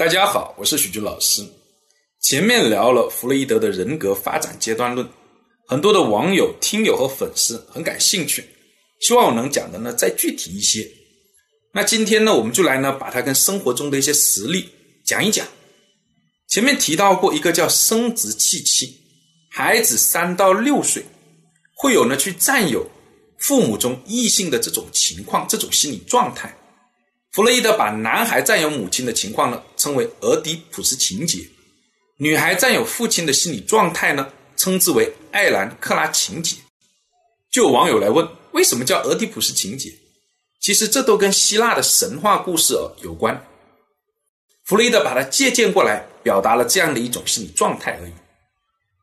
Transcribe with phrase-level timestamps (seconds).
[0.00, 1.46] 大家好，我是许军老师。
[2.22, 5.06] 前面聊了弗洛伊德的人格发展阶段论，
[5.66, 8.42] 很多的网友、听友和粉丝很感兴趣，
[9.02, 10.90] 希望我能讲的呢再具体一些。
[11.74, 14.70] 那今天呢，我们就来呢把它跟生活中的一些实例
[15.04, 15.46] 讲一讲。
[16.48, 18.98] 前面提到过一个叫生殖器期，
[19.50, 21.04] 孩子三到六岁
[21.76, 22.90] 会有呢去占有
[23.40, 26.56] 父母中异性的这种情况，这种心理状态。
[27.32, 31.48] 弗洛伊德把男孩占有母亲的情况呢称为俄狄浦斯情节，
[32.16, 36.56] 女孩占有父亲的心理状态呢称之为艾兰克拉情节。
[37.50, 39.92] 就有网友来问，为什么叫俄狄浦斯情节？
[40.60, 43.46] 其实这都跟希腊的神话故事有关。
[44.64, 48.12] 弗洛伊德把它借鉴过来，表达了这样的一种心理状态而已。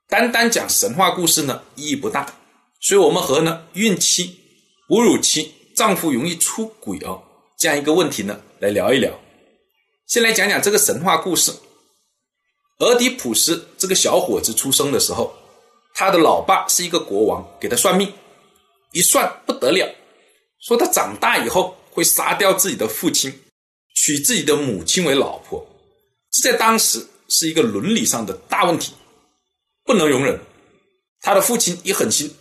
[0.10, 2.34] 单单讲神话故事呢意义不大，
[2.82, 4.38] 所以我们和呢孕期、
[4.88, 7.24] 哺乳期丈夫容易出轨哦。
[7.58, 9.12] 这样一个问题呢，来聊一聊。
[10.06, 11.52] 先来讲讲这个神话故事。
[12.80, 15.34] 俄狄浦斯这个小伙子出生的时候，
[15.96, 18.14] 他的老爸是一个国王，给他算命，
[18.92, 19.92] 一算不得了，
[20.60, 23.34] 说他长大以后会杀掉自己的父亲，
[23.96, 25.66] 娶自己的母亲为老婆。
[26.32, 28.94] 这在当时是一个伦理上的大问题，
[29.84, 30.40] 不能容忍。
[31.22, 32.32] 他的父亲一狠心，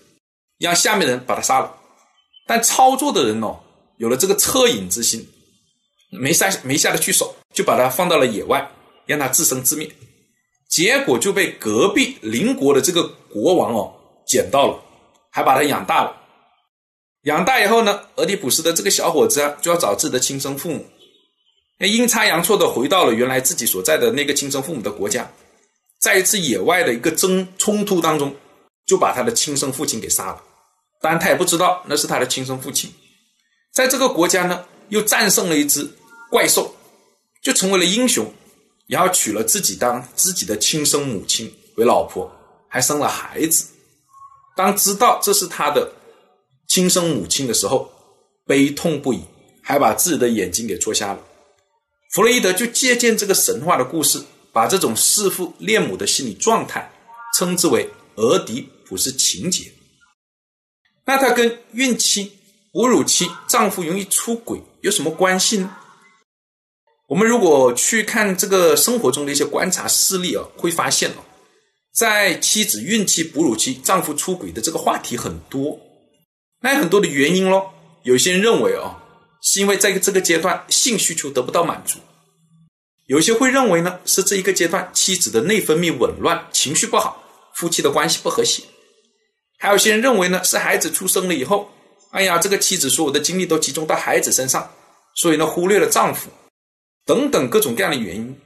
[0.59, 1.75] 让下面人把他杀了。
[2.47, 3.61] 但操作的人哦。
[3.99, 5.27] 有了这个恻隐之心，
[6.11, 8.71] 没下没下得去手，就把他放到了野外，
[9.07, 9.91] 让他自生自灭。
[10.69, 13.95] 结果就被隔壁邻国的这个国王哦
[14.27, 14.83] 捡到了，
[15.31, 16.17] 还把他养大了。
[17.23, 20.85] 养大以后呢，俄狄浦斯的这个小伙子啊，就要找自己的亲生父母。
[21.79, 25.31] 那阴差阳错的回到了原来自己所在的那个亲生父母的国家，
[26.01, 28.35] 在一次野外的一个争冲突当中，
[28.87, 30.43] 就把他的亲生父亲给杀了。
[31.01, 32.93] 当然他也不知道那是他的亲生父亲。
[33.77, 35.87] 在这个国家呢，又战胜了一只
[36.31, 36.75] 怪兽，
[37.43, 38.33] 就成为了英雄，
[38.87, 42.33] 然后娶了自己当自己的亲生母亲为老婆，
[42.71, 43.67] 还生了孩子。
[44.57, 45.93] 当知道这是他的
[46.67, 47.93] 亲生母亲的时候，
[48.47, 49.21] 悲痛不已，
[49.63, 51.23] 还把自己的眼睛给戳瞎了。
[52.15, 56.91] 弗洛伊德就借鉴这个神话的故事，把这种弑父恋母的心理状态
[57.37, 59.71] 称之为俄狄浦斯情节。
[61.05, 62.33] 那他跟孕期。
[62.77, 65.79] 哺乳期丈夫容易出轨有什么关系呢？
[67.09, 71.25] 我们如果去看这个生活中的一些观察事例啊，会发现哦，
[71.95, 75.81] 在妻子孕期、哺乳期丈夫出轨的这个话题很多。
[76.61, 77.73] 那有很多的原因咯，
[78.03, 78.97] 有些人认为哦，
[79.41, 82.01] 是因为在这个阶段性需求得不到满足；
[83.07, 88.65] 有些会认为呢，是这一个阶段妻子的内分泌紊乱、情绪不好，夫妻的关系不和谐；
[89.59, 91.71] 还有些人认为呢，是孩子出生了以后。
[92.17, 94.71] 哎呀，这个妻子所有的精力都集中到孩子身上，
[95.17, 96.31] 所以呢忽略了丈夫，
[97.05, 98.41] 等等各种各样的原因。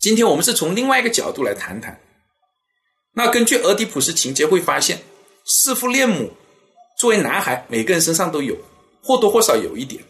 [0.00, 2.00] 今天我们是从另外一个角度来谈谈。
[3.14, 5.02] 那根据俄狄浦斯情节会发现，
[5.44, 6.32] 弑父恋母，
[6.98, 8.56] 作为男孩，每个人身上都有，
[9.04, 10.02] 或多或少有一点。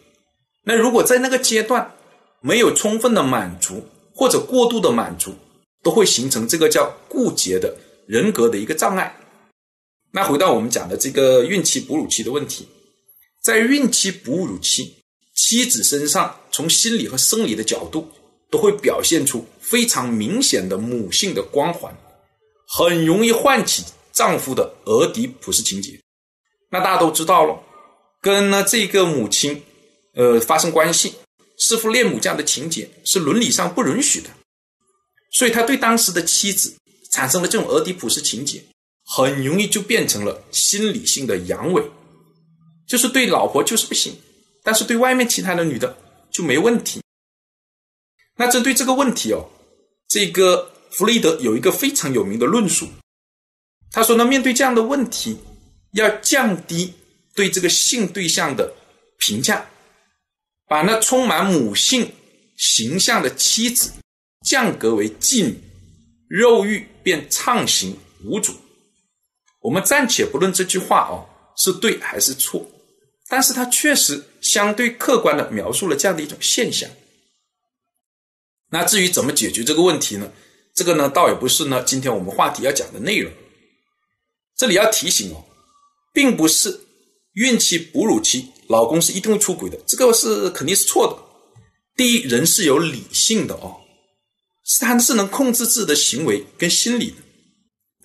[0.63, 1.93] 那如果在那个阶段
[2.41, 5.35] 没有充分的满足，或者过度的满足，
[5.83, 7.77] 都会形成这个叫固结的
[8.07, 9.15] 人格的一个障碍。
[10.11, 12.67] 那回到我们讲的这个孕期、哺乳期的问题，
[13.43, 14.95] 在孕期、哺乳期，
[15.35, 18.09] 妻子身上从心理和生理的角度
[18.49, 21.95] 都会表现出非常明显的母性的光环，
[22.67, 25.99] 很容易唤起丈夫的俄狄浦斯情节。
[26.71, 27.61] 那大家都知道了，
[28.19, 29.63] 跟呢这个母亲，
[30.15, 31.13] 呃发生关系、
[31.57, 34.29] 弑父恋母这样的情节是伦理上不允许的，
[35.33, 36.75] 所以他对当时的妻子
[37.11, 38.63] 产生了这种俄狄浦斯情节。
[39.11, 41.83] 很容易就变成了心理性的阳痿，
[42.87, 44.15] 就是对老婆就是不行，
[44.61, 45.97] 但是对外面其他的女的
[46.29, 47.01] 就没问题。
[48.35, 49.49] 那针对这个问题哦，
[50.07, 52.87] 这个弗雷德有一个非常有名的论述，
[53.91, 55.39] 他说呢，面对这样的问题，
[55.93, 56.93] 要降低
[57.33, 58.71] 对这个性对象的
[59.17, 59.67] 评价，
[60.67, 62.11] 把那充满母性
[62.57, 63.91] 形象的妻子
[64.45, 65.59] 降格为妓女，
[66.27, 68.53] 肉欲便畅行无阻。
[69.61, 71.27] 我们暂且不论这句话哦
[71.57, 72.65] 是对还是错，
[73.27, 76.89] 但是它确实相对客观的描述了这样的一种现象。
[78.71, 80.31] 那至于怎么解决这个问题呢？
[80.75, 83.29] 这个呢倒也不是呢今天我们话题要讲的内容。
[84.55, 85.43] 这里要提醒哦，
[86.13, 86.79] 并不是
[87.33, 91.17] 孕期、哺乳期老公是一定会出轨的，这个是肯定是错的。
[91.97, 93.81] 第一，人是有理性的哦，
[94.63, 97.17] 是他是能控制自己的行为跟心理的。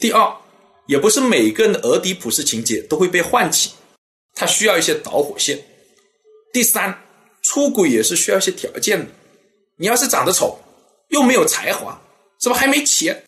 [0.00, 0.43] 第二。
[0.86, 3.70] 也不是每个人的俄狄浦斯情节都会被唤起，
[4.34, 5.58] 他需要一些导火线。
[6.52, 7.02] 第三，
[7.42, 9.06] 出轨也是需要一些条件的。
[9.76, 10.58] 你要是长得丑，
[11.08, 12.00] 又没有才华，
[12.40, 12.54] 是吧？
[12.54, 13.24] 还没钱，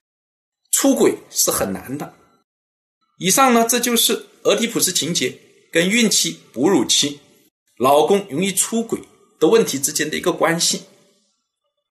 [0.72, 2.14] 出轨是很难的。
[3.18, 5.36] 以上呢，这就是俄狄浦斯情节
[5.72, 7.20] 跟孕期、哺乳期、
[7.78, 9.00] 老公容易出轨
[9.40, 10.82] 的问题之间的一个关系。